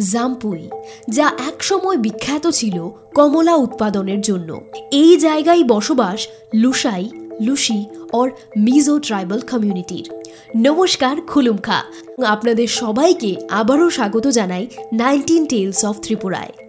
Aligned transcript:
জাম্পুই, 0.00 0.70
যা 1.10 1.30
একসময় 1.48 1.96
বিখ্যাত 1.96 2.46
ছিল 2.46 2.88
কমলা 3.14 3.54
উৎপাদনের 3.56 4.20
জন্য। 4.20 4.60
এই 4.92 5.16
জায়গায় 5.16 5.64
বসবাস 5.64 6.28
লুসাই 6.54 7.10
লুসি 7.42 7.84
অর 8.12 8.30
মিজো 8.58 8.98
ট্রাইবাল 8.98 9.40
কমিউনিটির। 9.40 10.10
নমস্কার, 10.56 11.20
খুলুমখা। 11.20 11.82
আপনাদের 12.26 12.66
সবাইকে 12.66 13.36
আবারও 13.50 13.90
স্বাগত 13.90 14.26
জানাই 14.26 14.66
নাইনটিন 14.92 15.46
টেলস 15.46 15.84
অফ 15.84 15.96
ত্রিপুরায়। 16.02 16.65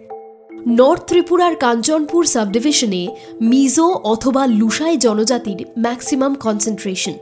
নর্থ 0.66 1.04
ত্রিপুরার 1.06 1.56
কাঞ্চনপুর 1.56 2.24
সাবডিভিশনে 2.24 3.08
মিজো 3.40 3.84
অথবা 3.84 4.46
লুসাই 4.46 4.96
জনজাতির 4.96 5.64
ম্যাক্সিমাম 5.78 6.34
কনসেন্ট্রেশন 6.34 7.12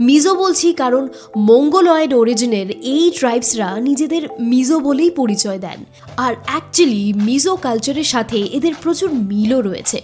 মিজো 0.00 0.34
বলছি 0.34 0.72
কারণ 0.72 1.08
মঙ্গলয়েড 1.36 2.14
অরিজিনের 2.14 2.70
এই 2.70 3.10
ট্রাইবসরা 3.10 3.80
নিজেদের 3.80 4.28
মিজো 4.40 4.80
বলেই 4.80 5.10
পরিচয় 5.10 5.58
দেন। 5.58 5.84
আর 6.16 6.34
অ্যাকচুয়ালি 6.46 7.12
মিজো 7.12 7.56
কালচারের 7.56 8.04
সাথে 8.04 8.36
এদের 8.36 8.74
প্রচুর 8.82 9.14
মিলও 9.14 9.60
রয়েছে। 9.60 10.00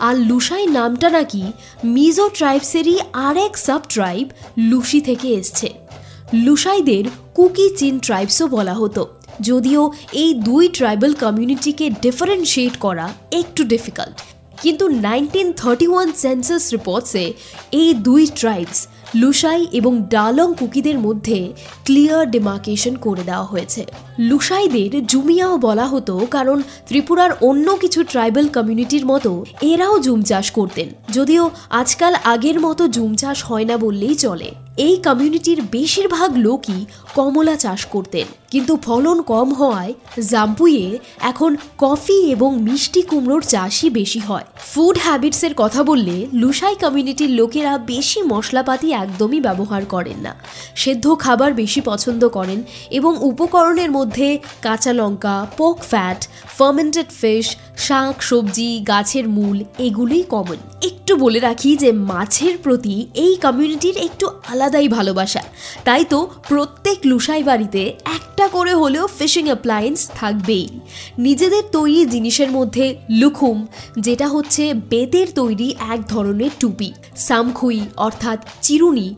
আর 0.00 0.16
লুসাই 0.16 0.66
নামটা 0.66 1.10
নাকি 1.10 1.42
মিজো 1.84 2.28
ট্রাইবসেরই 2.28 2.98
আর 3.12 3.36
এক 3.36 3.56
সাব 3.58 3.80
ট্রাইব 3.88 4.28
লুসি 4.58 5.00
থেকে 5.00 5.28
এসছে। 5.28 5.70
লুসাইদের 6.34 7.04
কুকি 7.34 7.76
চিন 7.76 7.98
ট্রাইবসও 7.98 8.46
বলা 8.46 8.74
হতো। 8.74 9.19
যদিও 9.40 9.92
এই 10.12 10.34
দুই 10.34 10.68
ট্রাইবাল 10.68 11.12
কমিউনিটিকে 11.14 11.90
ডিফারেন্সিয়েট 11.90 12.76
করা 12.76 13.06
একটু 13.32 13.64
ডিফিকাল্ট 13.64 14.16
কিন্তু 14.62 14.88
নাইনটিন 14.88 15.52
থার্টি 15.52 15.88
ওয়ান 15.88 16.12
সেন্সাস 16.12 16.72
রিপোর্টসে 16.72 17.32
এই 17.72 17.94
দুই 17.94 18.26
ট্রাইবস 18.26 18.88
লুসাই 19.14 19.66
এবং 19.72 20.02
ডালং 20.08 20.54
কুকিদের 20.54 20.98
মধ্যে 20.98 21.52
ক্লিয়ার 21.84 22.30
ডিমার্কেশন 22.30 22.96
করে 22.96 23.22
দেওয়া 23.22 23.44
হয়েছে। 23.44 23.86
লুসাইদের 24.18 25.06
জুমিয়াও 25.06 25.58
বলা 25.58 25.86
হতো 25.86 26.26
কারণ 26.30 26.62
ত্রিপুরার 26.86 27.30
অন্য 27.40 27.76
কিছু 27.76 28.04
ট্রাইবাল 28.04 28.48
কমিউনিটির 28.48 29.06
মতো 29.06 29.44
এরাও 29.62 29.98
জুম 29.98 30.22
চাষ 30.22 30.50
করতেন। 30.50 30.88
যদিও 31.12 31.50
আজকাল 31.70 32.14
আগের 32.24 32.60
মতো 32.60 32.88
জুম 32.88 33.14
চাষ 33.14 33.44
হয় 33.44 33.64
না 33.64 33.76
বললেই 33.76 34.14
চলে। 34.14 34.50
এই 34.76 34.96
কমিউনিটির 34.96 35.62
বেশিরভাগ 35.62 36.36
লোকই 36.36 36.84
কমলা 37.14 37.56
চাষ 37.56 37.86
করতেন। 37.86 38.26
কিন্তু 38.50 38.76
ফলন 38.76 39.22
কম 39.22 39.54
হওয়ায় 39.54 39.94
জাম্পুইয়ে 40.20 40.98
এখন 41.20 41.56
কফি 41.78 42.30
এবং 42.30 42.62
মিষ্টি 42.62 43.02
কুমড়োর 43.02 43.42
চাষই 43.42 43.90
বেশি 43.90 44.18
হয়। 44.18 44.44
ফুড 44.58 44.98
হ্যাবিটসের 44.98 45.54
কথা 45.56 45.82
বললে 45.82 46.26
লুসাই 46.32 46.74
কমিউনিটির 46.74 47.30
লোকেরা 47.30 47.78
বেশি 47.78 48.22
মশলাপাতি 48.22 48.92
একদমই 48.92 49.40
ব্যবহার 49.40 49.84
করেন 49.84 50.18
না। 50.18 50.34
সেদ্ধ 50.76 51.14
খাবার 51.14 51.54
বেশি 51.54 51.80
পছন্দ 51.80 52.28
করেন 52.28 52.62
এবং 52.90 53.16
উপকরণের 53.20 53.90
মধ্যে 53.90 54.38
কাঁচা 54.62 54.92
লঙ্কা 54.92 55.46
পোক 55.56 55.78
ফ্যাট 55.80 56.28
ফার্মেন্টেড 56.58 57.06
ফিশ 57.20 57.56
শাক, 57.80 58.16
সবজি, 58.22 58.70
গাছের 58.88 59.26
মূল, 59.28 59.58
এগুলোই 59.78 60.22
কমন 60.22 60.58
একটু 60.82 61.12
বলে 61.16 61.40
রাখি 61.40 61.70
যে 61.76 61.92
মাছের 61.92 62.54
প্রতি 62.58 63.06
এই 63.14 63.36
কমিউনিটির 63.36 63.96
একটু 63.96 64.26
আলাদাই 64.48 64.88
ভালোবাসা। 64.88 65.42
তাই 65.84 66.04
তো 66.04 66.18
প্রত্যেক 66.48 66.98
লুসাই 67.04 67.42
বাড়িতে 67.42 67.82
একটা 68.16 68.44
করে 68.48 68.74
হলেও 68.74 69.04
ফিশিং 69.18 69.44
অ্যাপ্লায়েন্স 69.46 70.00
থাকবেই। 70.14 70.68
নিজেদের 71.18 71.64
তৈরি 71.72 72.02
জিনিসের 72.04 72.50
মধ্যে 72.50 72.86
লুখুম 73.10 73.66
যেটা 73.98 74.26
হচ্ছে 74.28 74.74
বেতের 74.74 75.28
তৈরি 75.34 75.68
এক 75.94 76.00
ধরনের 76.08 76.52
টুপি। 76.60 76.90
সামখুই, 77.16 77.80
অর্থাৎ 77.96 78.38
চিরুনি 78.62 79.08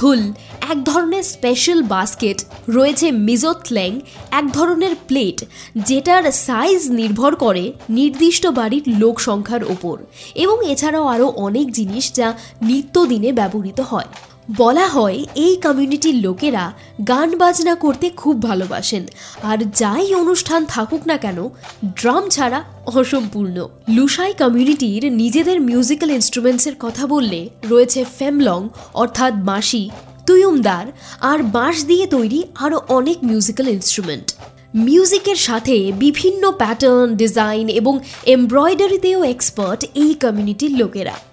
থুল 0.00 0.32
এক 0.70 0.84
ধরনের 0.84 1.22
স্পেশাল 1.22 1.82
বাস্কেট 1.82 2.44
রয়েছে 2.68 3.10
মিজোথ্ল্যাং 3.10 4.00
এক 4.30 4.52
ধরনের 4.52 4.94
প্লেট 5.06 5.44
যেটার 5.76 6.32
সাইজ 6.32 6.90
নির্ভর 6.90 7.34
করে 7.34 7.72
নির্দিষ্ট 7.90 8.46
বাড়ির 8.46 8.82
লোক 8.88 9.20
সংখ্যার 9.20 9.64
ওপর। 9.64 9.98
এবং 10.34 10.70
এছাড়াও 10.70 11.06
আরও 11.06 11.26
অনেক 11.26 11.72
জিনিস 11.72 12.12
যা 12.12 12.34
নিত্যদিনে 12.62 13.32
ব্যবহৃত 13.32 13.80
হয়। 13.80 14.04
বলা 14.48 14.86
হয় 14.88 15.18
এই 15.34 15.56
কমিউনিটির 15.56 16.14
লোকেরা 16.14 16.72
গান 17.08 17.38
বাজনা 17.38 17.74
করতে 17.74 18.10
খুব 18.10 18.42
ভালোবাসেন। 18.42 19.06
আর 19.42 19.58
যাই 19.74 20.14
অনুষ্ঠান 20.14 20.64
থাকুক 20.68 21.06
না 21.06 21.16
কেন, 21.16 21.48
ড্রাম 21.94 22.28
ছাড়া 22.28 22.64
অসম্পূর্ণ। 22.86 23.56
লুসাই 23.88 24.32
কমিউনিটির 24.34 25.12
নিজেদের 25.12 25.60
মিউজিক্যাল 25.60 26.10
ইনস্ট্রুমেন্টসের 26.10 26.76
কথা 26.80 27.06
বললে 27.06 27.48
রয়েছে 27.68 28.04
ফেমলং 28.18 28.68
অর্থাৎ 28.94 29.32
বাঁশি 29.32 29.90
তুয়ুমদার 30.26 30.86
আর 31.20 31.42
বাঁশ 31.42 31.76
দিয়ে 31.84 32.06
তৈরি 32.06 32.42
আরও 32.54 32.78
অনেক 32.88 33.18
মিউজিক্যাল 33.24 33.68
ইনস্ট্রুমেন্ট 33.68 34.26
মিউজিকের 34.74 35.36
সাথে 35.36 35.92
বিভিন্ন 35.92 36.42
প্যাটার্ন 36.52 37.08
ডিজাইন 37.14 37.68
এবং 37.68 37.94
এমব্রয়ডারিতেও 38.26 39.20
এক্সপার্ট 39.24 39.80
এই 39.94 40.12
কমিউনিটির 40.14 40.70
লোকেরা। 40.72 41.29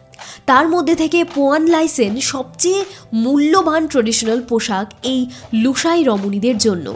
তার 0.47 0.65
মধ্যে 0.67 0.95
থেকে 0.95 1.19
পোয়ান 1.35 1.63
লাইসেন 1.67 2.13
সবচেয়ে 2.31 2.81
মূল্যবান 3.13 3.87
ট্রেডিশনাল 3.87 4.41
পোশাক 4.49 4.87
এই 5.03 5.21
লুসাই 5.53 6.03
রমণীদের 6.03 6.57
জন্য, 6.57 6.87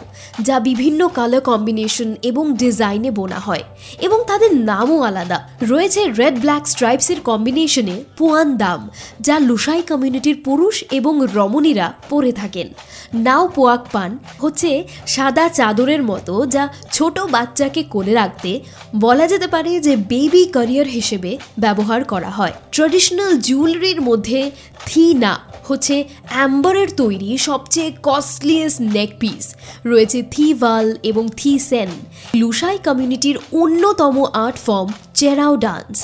যা 0.42 0.60
বিভিন্ন 0.60 1.02
কালার 1.08 1.42
কম্বিনেশন 1.42 2.10
এবং 2.24 2.54
ডিজাইনে 2.54 3.12
বোনা 3.12 3.40
হয় 3.40 3.64
এবং 4.00 4.20
তাদের 4.28 4.52
নামও 4.70 5.02
আলাদা। 5.02 5.40
রয়েছে 5.62 6.02
রেড 6.20 6.36
ব্ল্যাক 6.40 6.64
স্ট্রাইপসের 6.68 7.20
কম্বিনেশনে 7.22 8.04
পোয়ান 8.18 8.58
দাম, 8.58 8.90
যা 9.22 9.36
লুসাই 9.40 9.82
কমিউনিটির 9.82 10.38
পুরুষ 10.44 10.84
এবং 10.92 11.14
রমণীরা 11.34 11.88
পরে 12.10 12.32
থাকেন। 12.32 12.68
নাও 13.14 13.44
পোয়াক 13.48 13.84
পান 13.92 14.12
হচ্ছে 14.40 14.84
সাদা 15.08 15.46
চাদরের 15.50 16.04
মতো, 16.04 16.34
যা 16.46 16.64
ছোট 16.92 17.16
বাচ্চাকে 17.32 17.84
কোলে 17.84 18.14
রাখতে 18.14 18.52
বলা 18.96 19.26
যেতে 19.28 19.48
পারে 19.48 19.72
যে 19.80 19.94
বেবি 19.96 20.44
ক্যারিয়ার 20.46 20.88
হিসেবে 20.88 21.32
ব্যবহার 21.60 22.04
করা 22.04 22.30
হয়। 22.30 22.54
ট্রেডিশনাল 22.72 23.41
জুয়েলারির 23.42 24.00
মধ্যে 24.02 24.40
থিনা 24.86 25.34
হচ্ছে 25.68 25.96
অ্যাম্বারের 26.30 26.90
তৈরি 26.96 27.30
সবচেয়ে 27.40 27.90
কস্টলিয়েস্ট 28.04 28.80
নেক 28.94 29.12
পিস 29.20 29.46
রয়েছে 29.86 30.20
থিভাল 30.32 30.86
এবং 31.04 31.24
থি 31.38 31.52
সেন 31.60 31.90
লুসাই 32.36 32.78
কমিউনিটির 32.80 33.38
অন্যতম 33.54 34.16
আর্ট 34.36 34.58
ফর্ম 34.66 34.90
চেরাও 35.22 35.54
ডান্স 35.68 35.96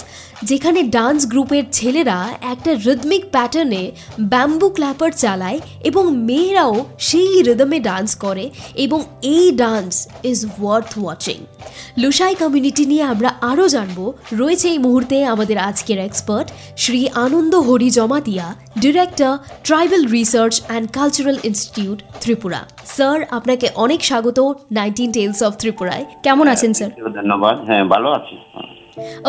যেখানে 0.44 0.80
ডান্স 0.98 1.20
গ্রুপের 1.28 1.66
ছেলেরা 1.72 2.18
একটা 2.52 2.72
রিদমিক 2.88 3.24
প্যাটার্নে 3.32 3.84
ব্যাম্বু 4.32 4.68
ক্ল্যাপার 4.70 5.12
চালায় 5.24 5.60
এবং 5.90 6.04
মেয়েরাও 6.30 6.74
সেই 7.00 7.32
রিদমে 7.48 7.80
ডান্স 7.80 8.10
করে 8.16 8.46
এবং 8.76 9.00
এই 9.36 9.46
dance 9.64 9.94
is 10.24 10.40
worth 10.58 10.92
watching 11.04 11.40
Lushai 11.98 12.34
community 12.36 12.84
নিয়ে 12.86 13.06
আমরা 13.14 13.30
আরও 13.52 13.66
জানব। 13.76 14.00
রয়েছে 14.34 14.68
এই 14.74 14.80
মুহূর্তে 14.86 15.18
আমাদের 15.34 15.58
আজকের 15.70 16.00
expert 16.00 16.48
Shri 16.84 17.02
Ananda 17.26 17.54
Hari 17.68 17.90
Jamatia 17.90 18.48
director 18.84 19.34
tribal 19.64 20.04
research 20.18 20.54
and 20.68 20.86
cultural 20.98 21.38
institute 21.50 22.00
Tripura. 22.22 22.62
Sir 22.96 23.18
আপনাকে 23.38 23.68
অনেক 23.76 24.00
স্বাগত 24.10 24.40
নাইনটিন 24.72 25.10
টেলস 25.12 25.40
অফ 25.48 25.52
ত্রিপুরায়। 25.62 26.04
কেমন 26.26 26.46
আছেন 26.54 26.72
স্যার? 26.74 26.92
ধন্যবাদ। 27.20 27.56
হ্যাঁ 27.68 27.84
ভালো 27.94 28.10
আছি। 28.18 28.36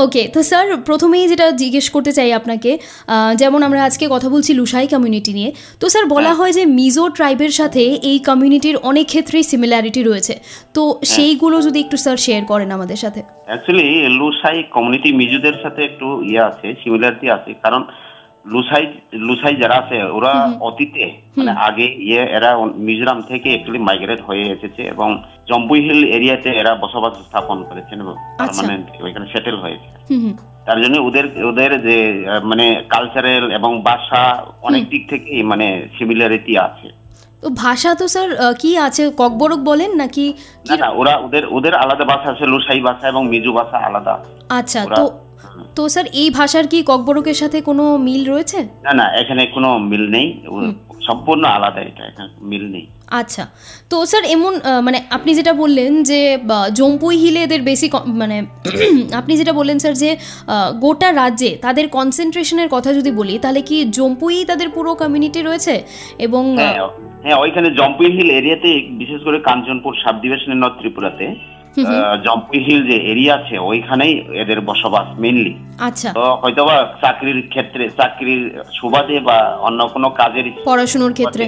ওকে 0.05 0.23
তো 0.35 0.39
স্যার 0.51 0.67
প্রথমেই 0.89 1.25
যেটা 1.33 1.47
জিজ্ঞেস 1.63 1.87
করতে 1.95 2.13
চাই 2.19 2.31
আপনাকে 2.39 2.71
যেমন 3.41 3.61
আমরা 3.69 3.81
আজকে 3.89 4.05
কথা 4.15 4.29
বলছি 4.35 4.51
লুসাই 4.59 4.87
কমিউনিটি 4.95 5.33
নিয়ে 5.39 5.51
তো 5.81 5.87
স্যার 5.93 6.05
বলা 6.15 6.33
হয়। 6.39 6.53
যে 6.59 6.65
মিজো 6.79 7.05
ট্রাইবের 7.17 7.53
সাথে 7.61 7.83
এই 8.11 8.19
কমিউনিটির 8.29 8.77
অনেক 8.91 9.07
ক্ষেত্রেই 9.13 9.45
সিমিলারিটি 9.51 10.01
রয়েছে। 10.03 10.35
তো 10.77 10.83
সেইগুলো 11.13 11.57
যদি 11.67 11.79
একটু 11.85 11.97
স্যার 12.05 12.19
শেয়ার 12.27 12.43
করেন 12.51 12.69
আমাদের 12.77 12.99
সাথে। 13.05 13.21
অ্যাকচুয়ালি 13.49 13.89
লুসাই 14.19 14.59
কমিউনিটি 14.75 15.09
মিজোদের 15.21 15.57
সাথে 15.63 15.81
একটু 15.89 16.07
ইয়ে 16.31 16.43
আছে 16.51 16.67
সিমিলারিটি 16.83 17.27
আছে। 17.37 17.51
কারণ 17.65 17.83
লুসাই 18.45 18.85
লুসাই 19.13 19.55
যারা 19.57 19.77
আছে 19.77 19.97
ওরা 20.03 20.33
অতীতে 20.61 21.05
মানে 21.37 21.53
আগে 21.69 21.87
ইয়ে 22.09 22.23
এরা 22.37 22.51
মিজোরাম 22.87 23.19
থেকে 23.23 23.49
অ্যাকচুয়ালি 23.51 23.81
মাইগ্রেট 23.85 24.21
হয়ে 24.23 24.45
এসেছে 24.55 24.83
এবং 24.83 25.09
জম্পুই 25.49 25.81
হিল 25.81 26.01
এরিয়াতে 26.17 26.49
এরা 26.51 26.75
বসবাস 26.75 27.15
স্থাপন 27.29 27.59
করেছেন 27.63 27.99
পার্মানেন্ট 28.39 28.87
ওইখানে 29.05 29.27
সেটেল 29.33 29.57
হয়েছে। 29.57 29.89
তার 30.67 30.79
জন্য 30.83 30.97
ওদের 30.99 31.27
ওদের 31.45 31.83
যে 31.83 31.97
মানে 32.43 32.85
কালচারাল 32.89 33.51
এবং 33.51 33.83
ভাষা 33.83 34.23
অনেক 34.63 34.83
দিক 34.91 35.03
থেকেই 35.11 35.43
মানে 35.43 35.67
সিমিলারিটি 35.99 36.59
আছে। 36.59 36.89
তো 37.43 37.49
ভাষা 37.65 37.95
তো 37.95 38.05
স্যার 38.09 38.29
কি 38.63 38.71
আছে? 38.79 39.11
ককবরক 39.11 39.59
বলেন 39.59 39.91
নাকি 39.97 40.27
না 40.83 40.89
ওরা 40.91 41.15
ওদের 41.17 41.45
ওদের 41.47 41.75
আলাদা 41.75 42.05
ভাষা 42.05 42.29
আছে 42.31 42.45
লুসাই 42.47 42.81
ভাষা 42.81 43.09
এবং 43.09 43.29
মিজু 43.29 43.53
ভাষা 43.53 43.77
আলাদা 43.79 44.15
আচ্ছা 44.49 44.81
তো 44.99 45.05
তো 45.75 45.83
স্যার 45.89 46.07
এই 46.13 46.29
ভাষার 46.31 46.67
কি 46.67 46.79
ককবরকের 46.83 47.35
সাথে 47.35 47.59
কোনো 47.61 47.85
মিল 47.99 48.23
রয়েছে? 48.27 48.59
না 48.85 48.93
না 48.93 49.07
এখানে 49.13 49.43
কোনো 49.47 49.69
মিল 49.91 50.05
নেই। 50.11 50.27
সম্পূর্ণ 51.09 51.43
আলাদা 51.47 51.81
এটা 51.81 52.03
এখানে 52.07 52.31
মিল 52.43 52.65
নেই। 52.71 52.85
আচ্ছা। 53.11 53.45
তো 53.91 53.97
স্যার 54.07 54.25
এমন 54.27 54.53
মানে 54.83 54.99
আপনি 55.11 55.31
যেটা 55.35 55.53
বললেন 55.53 55.93
যে 56.03 56.21
জম্পুই 56.73 57.17
হিলে 57.17 57.41
এদের 57.43 57.63
বেশি 57.63 57.87
মানে 58.13 58.37
আপনি 59.21 59.33
যেটা 59.37 59.53
বললেন 59.53 59.79
স্যার 59.79 59.95
যে 59.95 60.11
গোটা 60.81 61.09
রাজ্যে 61.13 61.51
তাদের 61.63 61.87
কনসেন্ট্রেশনের 61.89 62.69
কথা 62.69 62.91
যদি 62.93 63.11
বলি 63.11 63.35
তাহলে 63.39 63.61
কি 63.63 63.77
জম্পুই 63.91 64.37
তাদের 64.45 64.69
পুরো 64.69 64.91
কমিউনিটি 64.95 65.41
রয়েছে? 65.43 65.75
এবং 66.19 66.43
হ্যাঁ 66.57 66.77
হ্যাঁ 67.25 67.39
ওইখানে 67.39 67.69
জম্পুই 67.71 68.11
হিল 68.17 68.29
এরিয়াতে 68.31 68.71
বিশেষ 68.93 69.21
করে 69.25 69.39
কাঞ্চনপুর 69.41 69.93
সাব 70.03 70.15
ডিভিশনের 70.21 70.59
নর্থ 70.59 70.77
ত্রিপুরাতে 70.81 71.27
জম্পুই 72.25 72.61
হিল 72.67 72.81
যে 72.91 72.97
এরিয়া 73.11 73.35
আছে 73.39 73.55
ওইখানেই 73.69 74.15
এদের 74.43 74.59
বসবাস 74.63 75.07
মেইনলি 75.23 75.53
আচ্ছা। 75.81 76.09
তো 76.13 76.25
হয়তোবা 76.43 76.77
চাকরির 77.03 77.41
ক্ষেত্রে 77.49 77.85
চাকরির 77.99 78.43
সুবাদে 78.79 79.17
বা 79.21 79.39
অন্য 79.61 79.81
কোনো 79.95 80.09
কাজের 80.21 80.47
পড়াশোনার 80.69 81.13
ক্ষেত্রে 81.13 81.45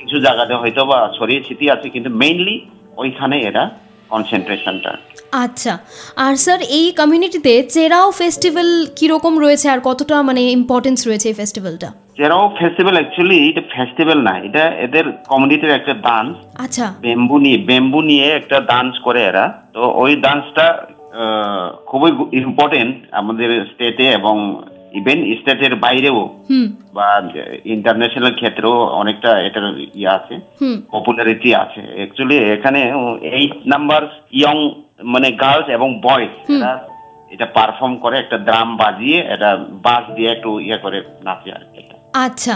কিছু 0.00 0.16
জায়গাতে 0.26 0.54
হয়তোবা 0.54 0.98
ছড়িয়ে 1.16 1.40
ছিটিয়ে 1.46 1.72
আছে 1.72 1.86
কিন্তু 1.94 2.10
মেইনলি 2.22 2.56
ওইখানে 2.96 3.36
এরা 3.48 3.64
কনসেন্ট্রেশনটা 4.10 4.92
আচ্ছা। 5.36 5.72
আর 6.16 6.34
স্যার 6.36 6.60
এই 6.70 6.86
কমিউনিটিতে 6.92 7.52
চেরাও 7.74 8.08
ফেস্টিভ্যাল 8.12 8.70
কীরকম 8.98 9.34
রয়েছে 9.38 9.66
আর 9.68 9.80
কতটা 9.80 10.16
মানে 10.22 10.40
ইম্পর্টেন্স 10.58 10.98
রয়েছে 11.08 11.26
এই 11.28 11.36
ফেস্টিভ্যালটা 11.38 11.88
যেরাও 12.18 12.44
ফেস্টিভ্যাল 12.58 12.96
অ্যাকচুয়ালি 12.98 13.38
এটা 13.48 13.62
ফেস্টিভ্যাল 13.74 14.18
না 14.28 14.34
এটা 14.38 14.64
এদের 14.86 15.04
কমিউনিটির 15.30 15.76
একটা 15.78 15.94
ডান্স 16.08 16.34
আচ্ছা। 16.64 16.86
বেম্বু 17.04 17.36
নিয়ে 17.38 17.58
বেম্বু 17.58 18.00
নিয়ে 18.02 18.26
একটা 18.30 18.56
ডান্স 18.60 18.92
করে 19.06 19.20
এরা। 19.24 19.44
তো 19.74 19.80
ওই 20.02 20.12
ডান্সটা 20.16 20.66
খুবই 21.86 22.10
ইম্পর্টেন্ট 22.42 22.94
আমাদের 23.12 23.50
স্টেটে 23.70 24.06
এবং 24.12 24.34
ইভেন 24.92 25.18
স্টেটের 25.38 25.74
বাইরেও। 25.84 26.20
বা 26.96 27.08
ইন্টারন্যাশনাল 27.64 28.32
ক্ষেত্রেও 28.32 28.76
অনেকটা 29.00 29.30
এটার 29.40 29.66
ইয়ে 29.94 30.08
আছে। 30.08 30.34
পপুলারিটি 30.92 31.50
আছে। 31.54 31.80
অ্যাকচুয়ালি 31.96 32.36
এখানে 32.54 32.80
এইট 33.38 33.54
নাম্বার 33.66 34.02
ইয়ং 34.32 34.56
মানে 35.12 35.28
গার্লস 35.42 35.68
এবং 35.76 35.88
বয়েজ 36.06 36.32
এরা 36.56 36.72
এটা 37.30 37.46
পারফর্ম 37.56 37.94
করে 37.96 38.18
একটা 38.18 38.38
ড্রাম 38.38 38.68
বাজিয়ে 38.76 39.18
এটা 39.34 39.50
বাস 39.86 40.04
দিয়ে 40.16 40.30
একটু 40.32 40.50
ইয়ে 40.60 40.78
করে 40.84 40.98
নাচে 41.24 41.50
আর 41.52 41.64
কি। 41.72 41.82
আচ্ছা। 42.26 42.54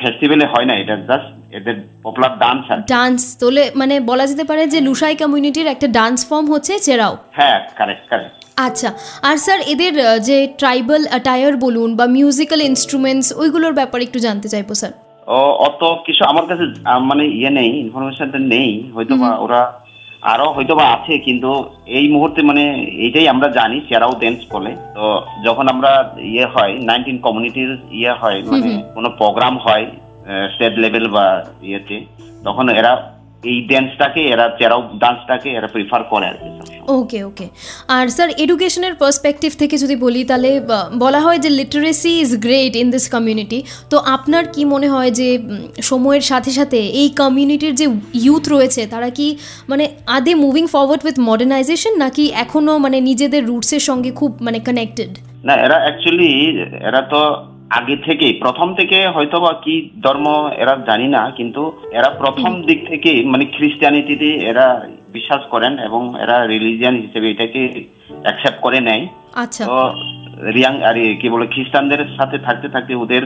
ফেস্টিভ্যালে 0.00 0.46
হয় 0.52 0.66
না 0.70 0.74
এটা 0.82 0.94
জাস্ট 1.08 1.28
এদের 1.58 1.76
পপুলার 2.04 2.32
ডান্স 2.42 2.64
ডান্স 2.92 3.20
তোলে 3.40 3.64
মানে 3.76 3.94
বলা 4.10 4.24
যেতে 4.30 4.44
পারে 4.44 4.62
যে 4.74 4.78
লুসাই 4.80 5.14
কমিউনিটির 5.22 5.68
একটা 5.74 5.88
ডান্স 5.98 6.18
ফর্ম 6.28 6.46
হচ্ছে 6.52 6.72
চেরাও। 6.86 7.14
হ্যাঁ 7.38 7.58
কারেক্ট 7.78 8.04
কারেক্ট 8.10 8.34
আচ্ছা 8.66 8.88
আর 9.22 9.36
স্যার 9.36 9.60
এদের 9.72 9.92
যে 10.28 10.36
ট্রাইবাল 10.60 11.02
অ্যাটায়ার 11.08 11.54
বলুন 11.56 11.90
বা 11.96 12.06
মিউজিক্যাল 12.16 12.60
ইনস্ট্রুমেন্টস 12.70 13.26
ওইগুলোর 13.42 13.74
ব্যাপারে 13.74 14.02
একটু 14.04 14.18
জানতে 14.26 14.48
চাইব 14.48 14.68
স্যার। 14.74 14.92
অত 15.66 15.82
কিছু 16.06 16.22
আমার 16.24 16.44
কাছে 16.50 16.64
মানে 17.10 17.24
ইয়ে 17.38 17.50
নেই 17.50 17.70
ইনফরমেশনটা 17.84 18.38
নেই 18.54 18.70
হয়তো 18.94 19.14
ওরা 19.44 19.60
আরও 20.22 20.46
হয়তো 20.52 20.74
বা 20.74 20.86
আছে 20.92 21.14
কিন্তু 21.18 21.50
এই 21.90 22.06
মুহূর্তে 22.08 22.40
মানে 22.42 22.64
এইটাই 22.96 23.26
আমরা 23.28 23.48
জানি 23.48 23.76
সেরাও 23.88 24.12
ডেন্স 24.20 24.40
বলে 24.50 24.72
তো 24.94 25.04
যখন 25.44 25.64
আমরা 25.68 25.90
ইয়ে 26.26 26.46
হয় 26.46 26.72
নাইনটিন 26.80 27.18
কমিউনিটির 27.18 27.72
ইয়ে 27.90 28.12
হয় 28.12 28.38
মানে 28.42 28.68
কোনো 28.94 29.08
প্রোগ্রাম 29.10 29.54
হয় 29.58 29.84
স্টেট 30.52 30.74
লেভেল 30.78 31.04
বা 31.08 31.26
ইয়েতে 31.62 31.96
তখন 32.44 32.66
এরা 32.70 32.92
এই 33.42 33.58
ড্যান্সটাকে 33.68 34.22
এরা 34.32 34.46
চেরাও 34.58 34.80
ডান্সটাকে 35.02 35.48
এরা 35.50 35.68
প্রিফার 35.68 36.00
করে 36.04 36.26
আর 36.30 36.36
কি 36.36 36.48
ওকে 36.94 37.18
ওকে 37.24 37.46
আর 37.88 38.06
স্যার 38.08 38.28
এডুকেশনের 38.38 38.94
পার্সপেক্টিভ 38.94 39.50
থেকে 39.52 39.76
যদি 39.78 39.96
বলি 39.96 40.20
তাহলে 40.24 40.50
বলা 40.98 41.20
হয় 41.20 41.38
যে 41.38 41.50
literacy 41.50 42.12
is 42.20 42.30
great 42.36 42.72
in 42.76 42.88
this 42.90 43.04
community 43.14 43.58
তো 43.90 43.96
আপনার 44.14 44.44
কি 44.54 44.62
মনে 44.64 44.88
হয় 44.88 45.10
যে 45.10 45.28
সময়ের 45.82 46.24
সাথে 46.30 46.50
সাথে 46.50 46.78
এই 47.00 47.08
কমিউনিটির 47.20 47.74
যে 47.74 47.86
ইউথ 48.24 48.44
রয়েছে 48.48 48.82
তারা 48.86 49.08
কি 49.10 49.26
মানে 49.68 49.84
আদে 50.16 50.32
মুভিং 50.44 50.64
ফরওয়ার্ড 50.66 51.02
উইথ 51.04 51.16
মডার্নাইজেশন 51.28 51.92
নাকি 51.98 52.24
এখনও 52.44 52.74
মানে 52.78 52.98
নিজেদের 53.00 53.42
রুটসের 53.44 53.82
সঙ্গে 53.88 54.10
খুব 54.10 54.30
মানে 54.40 54.58
কানেক্টেড 54.66 55.10
না 55.44 55.54
এরা 55.64 55.76
অ্যাকচুয়ালি 55.84 56.30
এরা 56.88 57.00
তো 57.04 57.20
আগে 57.70 57.96
থেকে 57.96 58.32
প্রথম 58.40 58.74
থেকে 58.74 59.06
হয়তো 59.06 59.40
বা 59.40 59.52
কি 59.64 59.90
ধর্ম 60.02 60.50
এরা 60.56 60.76
জানি 60.86 61.08
না 61.08 61.30
কিন্তু 61.30 61.80
এরা 61.92 62.10
প্রথম 62.10 62.62
দিক 62.62 62.88
থেকে 62.88 63.24
মানে 63.24 63.44
খ্রিস্টানিটিতে 63.44 64.26
এরা 64.26 64.86
বিশ্বাস 65.12 65.40
করেন 65.50 65.78
এবং 65.78 66.18
এরা 66.20 66.46
রিলিজিয়ান 66.46 66.96
হিসেবে 66.96 67.30
এটাকে 67.30 67.84
অ্যাকসেপ্ট 68.22 68.60
করে 68.60 68.80
নেয়। 68.80 69.06
আচ্ছা। 69.34 69.64
তো 69.66 69.92
রিয়াং 70.52 70.82
আর 70.82 70.94
কি 71.20 71.28
বলে 71.28 71.46
খ্রিস্টানদের 71.46 72.06
সাথে 72.16 72.38
থাকতে 72.38 72.68
থাকতে 72.68 72.94
ওদের 72.94 73.22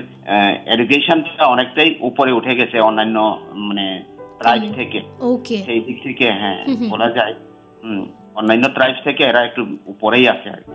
এডুকেশনটা 0.66 1.44
অনেকটাই 1.46 1.94
উপরে 2.00 2.32
উঠে 2.32 2.54
গেছে 2.54 2.80
অন্যান্য 2.80 3.40
মানে 3.54 4.02
ট্রাইব 4.38 4.62
থেকে। 4.74 5.00
ওকে। 5.20 5.56
সেই 5.56 5.80
দিক 5.80 6.02
থেকে 6.02 6.32
হ্যাঁ 6.32 6.64
বলা 6.90 7.10
যায় 7.10 7.34
হুম 7.82 8.06
অন্যান্য 8.34 8.68
ট্রাইব 8.68 8.94
থেকে 9.04 9.24
এরা 9.24 9.40
একটু 9.44 9.66
উপরেই 9.86 10.28
আছে 10.28 10.50
আর 10.50 10.60
কি। 10.60 10.72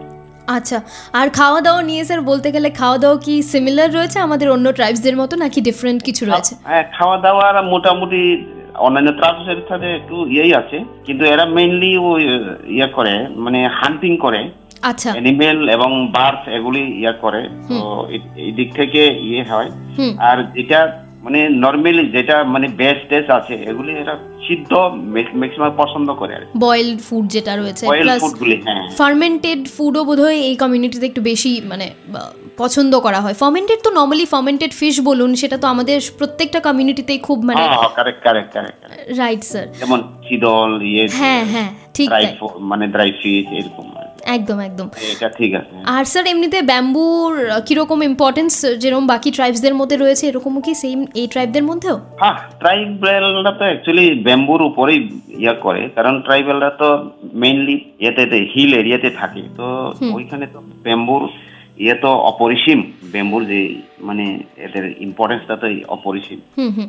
আচ্ছা 0.48 0.82
আর 1.14 1.30
খাওয়া 1.30 1.62
দাওয়া 1.62 1.82
নিয়ে 1.82 2.06
স্যার 2.06 2.22
বলতে 2.22 2.52
গেলে 2.52 2.70
খাওয়া 2.70 2.98
দাওয়া 2.98 3.18
কি 3.18 3.44
সিমিলার 3.44 3.94
রয়েছে? 3.94 4.20
আমাদের 4.20 4.52
অন্য 4.52 4.74
ট্রাইবসদের 4.74 5.18
মতো 5.18 5.36
নাকি 5.36 5.62
ডিফারেন্ট 5.62 6.04
কিছু 6.04 6.26
রয়েছে? 6.26 6.56
হ্যাঁ 6.64 6.84
খাওয়া 6.98 7.18
দাওয়ার 7.18 7.66
মোটামুটি 7.66 8.48
অন্যান্য 8.76 9.12
ট্রাভেলসের 9.12 9.66
সাথে 9.70 9.92
একটু 9.96 10.28
ইয়েই 10.28 10.54
আছে 10.54 10.84
কিন্তু 11.06 11.26
এরা 11.26 11.46
মেইনলি 11.46 11.98
ওই 11.98 12.24
ইয়ে 12.68 12.88
করে 12.88 13.28
মানে 13.28 13.68
হান্টিং 13.68 14.18
করে। 14.18 14.52
আচ্ছা। 14.82 15.12
অ্যানিমেল 15.12 15.70
এবং 15.70 16.12
বার্ড 16.12 16.50
এগুলি 16.50 16.80
ইয়ে 16.80 17.12
করে। 17.12 17.50
তো 17.68 18.08
এই- 18.10 18.40
এই 18.40 18.52
দিক 18.52 18.74
থেকে 18.74 19.20
ইয়ে 19.22 19.44
হয়। 19.44 19.70
আর 20.18 20.44
যেটা 20.44 21.07
মানে 21.28 21.42
নর্মালি 21.66 22.04
যেটা 22.16 22.36
মানে 22.54 22.68
বেস্ট 22.82 23.04
টেস্ট 23.10 23.30
আছে 23.30 23.56
এগুলি 23.72 23.92
এরা 23.94 24.16
সিদ্ধ 24.48 24.72
ম্যাক্সিমাম 25.36 25.72
পছন্দ 25.78 26.10
করে 26.14 26.34
আর 26.36 26.44
বয়েলড 26.58 27.00
ফুড 27.02 27.26
যেটা 27.28 27.54
রয়েছে 27.56 27.84
প্লাস 28.02 28.22
ফার্মেন্টেড 28.98 29.62
ফুডও 29.78 30.02
বোধহয় 30.04 30.40
এই 30.50 30.56
কমিউনিটিতে 30.56 31.06
একটু 31.06 31.22
বেশি 31.22 31.52
মানে 31.66 31.86
পছন্দ 32.58 32.94
করা 33.00 33.20
হয়। 33.22 33.36
ফার্মেন্টেড 33.36 33.80
তো 33.84 33.90
নর্মালি 33.92 34.26
ফার্মেন্টেড 34.26 34.72
ফিশ 34.74 34.96
বলুন 35.02 35.32
সেটা 35.36 35.58
তো 35.58 35.68
আমাদের 35.68 35.98
প্রত্যেকটা 36.18 36.60
কমিউনিটিতেই 36.60 37.20
খুব 37.20 37.38
মানে 37.44 37.62
হ্যাঁ 37.62 37.90
correct 37.98 38.22
correct 38.24 38.50
correct 38.54 38.80
right 39.20 39.42
sir 39.44 39.66
যেমন 39.82 40.00
শীতল 40.28 40.72
ইয়ে 40.84 41.04
হ্যাঁ 41.22 41.44
হ্যাঁ 41.46 41.70
ঠিক 41.94 42.08
মানে 42.62 42.86
ড্রাই 42.88 43.10
ফিশ 43.22 43.46
এরকম। 43.60 43.86
একদম 44.36 44.58
একদম। 44.60 44.88
এটা 45.14 45.28
ঠিক 45.40 45.52
আছে। 45.60 45.74
আর 45.96 46.04
স্যার 46.12 46.26
এমনিতে 46.34 46.60
ব্যাম্বুর 46.72 47.32
কীরকম 47.68 48.00
ইম্পর্টেন্স 48.12 48.54
যেরকম 48.82 49.06
বাকি 49.08 49.30
ট্রাইবসদের 49.32 49.76
মধ্যে 49.80 49.98
রয়েছে 49.98 50.24
এরকমও 50.28 50.62
কি 50.62 50.74
সেম 50.84 51.00
এই 51.22 51.28
ট্রাইবদের 51.28 51.64
মধ্যেও? 51.64 51.96
হ্যাঁ 52.22 52.38
ট্রাইবালরা 52.62 53.52
তো 53.60 53.64
অ্যাকচুয়ালি 53.70 54.08
ব্যাম্বুর 54.28 54.62
উপরেই 54.70 55.00
ইয়া 55.44 55.56
করে 55.66 55.82
কারণ 55.96 56.14
ট্রাইবালরা 56.22 56.70
তো 56.82 56.88
মেইনলি 57.34 57.76
ইয়েতে 58.04 58.24
হিল 58.54 58.72
এরিয়াতে 58.82 59.10
থাকে। 59.22 59.42
তো 59.58 59.66
ওইখানে 60.18 60.46
তো 60.54 60.60
ব্যাম্বুর 60.86 61.24
ইয়ে 61.84 61.96
তো 62.04 62.10
অপরিসীম 62.32 62.80
বেম্বুর 63.14 63.42
যে 63.52 63.60
মানে 64.08 64.26
এদের 64.66 64.86
ইম্পর্টেন্সটা 65.08 65.56
তো 65.62 65.68
অপরিসীম। 65.96 66.40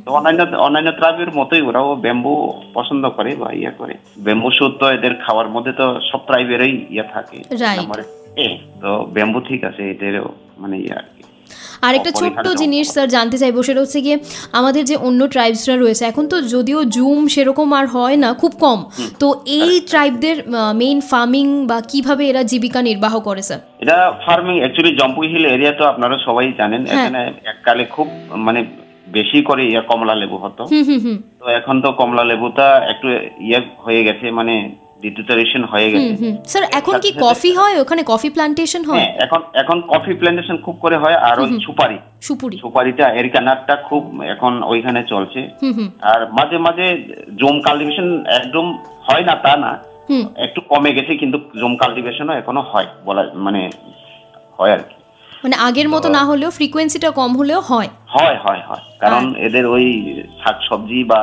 তো 0.05 0.11
অন্যান্য 0.19 0.40
অন্যান্য 0.67 0.90
ট্রাইবের 0.99 1.31
মতোই 1.38 1.62
ওরাও 1.69 1.88
বেম্বু 2.05 2.32
পছন্দ 2.76 3.05
করে 3.17 3.31
বা 3.43 3.49
ইয়ে 3.61 3.73
করে। 3.81 3.94
বেম্বু 4.26 4.49
সুদ 4.56 4.73
তো 4.81 4.87
এদের 4.96 5.14
খাওয়ার 5.25 5.49
মধ্যে 5.55 5.73
তো 5.81 5.87
সব 6.11 6.20
ট্রাইবেরই 6.29 6.75
ইয়ে 6.95 7.04
থাকে। 7.14 7.38
তো 8.83 8.90
বেম্বু 9.14 9.38
ঠিক 9.49 9.61
আছে 9.68 9.83
এদেরও 9.92 10.28
মানে 10.62 10.76
ইয়ে 10.85 10.95
আর 11.00 11.07
কি। 11.14 11.23
আর 11.83 11.93
একটা 11.95 12.11
ছোট্ট 12.21 12.47
জিনিস 12.61 12.87
স্যার 12.88 13.09
জানতে 13.09 13.37
চাইব 13.38 13.57
সেটা 13.62 13.81
হচ্ছে 13.81 14.00
গিয়ে 14.00 14.17
আমাদের 14.52 14.83
যে 14.85 14.97
অন্য 14.99 15.21
ট্রাইবসরা 15.28 15.76
রয়েছে 15.76 16.02
এখন 16.05 16.25
তো 16.28 16.37
যদিও 16.49 16.81
জুম 16.97 17.21
সেরকম 17.28 17.69
আর 17.73 17.87
হয় 17.87 18.17
না 18.17 18.31
খুব 18.35 18.52
কম। 18.61 18.78
তো 19.19 19.26
এই 19.59 19.73
ট্রাইবদের 19.90 20.37
মেইন 20.75 20.99
ফার্মিং 21.11 21.47
বা 21.67 21.78
কীভাবে 21.90 22.23
এরা 22.28 22.43
জীবিকা 22.43 22.81
নির্বাহ 22.83 23.14
করে 23.21 23.43
স্যার? 23.43 23.61
এটা 23.81 23.97
farming 24.26 24.55
actually 24.61 24.93
Jampui 24.99 25.28
hill 25.28 25.45
area 25.47 25.73
তো 25.73 25.85
আপনারা 25.85 26.17
সবাই 26.26 26.47
জানেন 26.59 26.83
হ্যাঁ। 26.85 26.97
এখানে 26.97 27.21
এককালে 27.52 27.85
খুব 27.87 28.07
মানে 28.38 28.61
বেশি 29.09 29.38
করে 29.43 29.62
ইয়া 29.64 29.83
কমলা 29.83 30.14
লেবু 30.14 30.37
হতো 30.37 30.62
তো 31.40 31.45
এখন 31.59 31.76
তো 31.83 31.88
কমলা 31.93 32.25
লেবুটা 32.25 32.67
একটু 32.93 33.07
ইয়ে 33.40 33.61
হয়ে 33.85 34.02
গেছে 34.05 34.26
মানে 34.31 34.55
ডিটোটারেশন 35.02 35.64
হয়ে 35.64 35.88
গেছে। 35.93 36.12
স্যার 36.47 36.64
এখন 36.78 36.95
কি 37.05 37.11
কফি 37.21 37.50
হয়? 37.55 37.81
ওখানে 37.81 38.02
কফি 38.07 38.28
প্লান্টেশন 38.31 38.85
হয়? 38.85 38.99
হ্যাঁ 38.99 39.12
এখন 39.25 39.40
এখন 39.55 39.81
কফি 39.93 40.12
প্ল্যান্টেশন 40.14 40.57
খুব 40.57 40.76
করে 40.81 40.97
হয় 40.97 41.17
আর 41.28 41.40
ওই 41.40 41.61
সুপারি। 41.67 41.99
সুপুরি। 42.23 42.57
সুপারিটা 42.59 43.05
খুব 43.88 44.02
এখন 44.23 44.62
ওইখানে 44.62 45.00
চলছে। 45.09 45.40
আর 46.12 46.21
মাঝে 46.33 46.59
মাঝে 46.59 46.87
জুম 47.40 47.61
কাল্টিভেশন 47.61 48.25
একদম 48.26 48.78
হয় 49.07 49.25
না 49.25 49.35
তা 49.35 49.57
না। 49.57 49.73
একটু 50.37 50.61
কমে 50.61 50.93
গেছে 50.93 51.17
কিন্তু 51.17 51.38
জুম 51.61 51.76
কাল্টিভেশনও 51.76 52.33
এখনও 52.33 52.62
হয় 52.73 52.87
বলা 53.05 53.23
মানে 53.35 53.71
হয় 54.59 54.73
আর 54.73 54.78
কি। 54.78 54.95
মানে 55.45 55.57
আগের 55.57 55.88
মতো 55.88 56.09
না 56.09 56.25
হলেও 56.25 56.50
ফ্রিকোয়েন্সিটা 56.50 57.11
কম 57.11 57.37
হলেও 57.37 57.61
হয়। 57.61 57.88
হয় 58.09 58.37
হয় 58.37 58.62
হয়। 58.69 58.83
কারণ 58.99 59.35
এদের 59.35 59.67
ওই 59.67 59.87
শাকসবজি 60.45 61.05
বা 61.05 61.21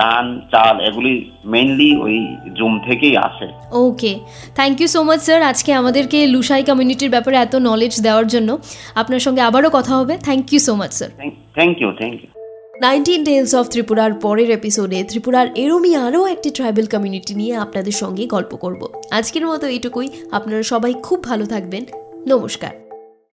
ধান 0.00 0.24
চাল 0.52 0.76
এগুলি 0.88 1.14
মেইনলি 1.44 1.90
ওই 2.04 2.16
জুম 2.58 2.72
থেকেই 2.88 3.14
আসে। 3.16 3.48
Okay 3.72 4.12
thank 4.54 4.80
you 4.80 4.88
so 4.88 5.00
much 5.02 5.20
sir 5.22 5.40
আজকে 5.42 5.70
আমাদেরকে 5.72 6.18
লুসাই 6.26 6.62
কমিউনিটির 6.62 7.10
ব্যাপারে 7.10 7.36
এত 7.36 7.54
নলেজ 7.68 7.94
দেওয়ার 8.00 8.26
জন্য। 8.26 8.58
আপনার 8.94 9.20
সঙ্গে 9.20 9.40
আবারও 9.40 9.70
কথা 9.72 9.92
হবে। 9.98 10.14
Thank 10.16 10.52
you 10.52 10.60
so 10.60 10.74
much 10.74 10.92
sir 10.94 11.10
thank 11.54 11.76
you 11.82 11.90
thank 11.92 12.16
you 12.22 12.28
nineteen 12.80 13.20
tales 13.24 13.52
of 13.54 13.64
ত্রিপুরার 13.68 14.12
পরের 14.14 14.50
এপিসোডে 14.50 14.98
ত্রিপুরার 15.08 15.46
এরমই 15.54 15.92
আরও 15.94 16.20
একটি 16.26 16.48
ট্রাইবেল 16.50 16.86
কমিউনিটি 16.86 17.32
নিয়ে 17.34 17.54
আপনাদের 17.56 17.92
সঙ্গে 17.92 18.24
গল্প 18.26 18.52
করব। 18.56 18.80
আজকের 19.10 19.44
মতো 19.46 19.64
এইটুকুই। 19.66 20.08
আপনারা 20.32 20.62
সবাই 20.62 20.92
খুব 21.02 21.18
ভালো 21.24 21.44
থাকবেন। 21.46 21.82
নমস্কার। 22.28 22.89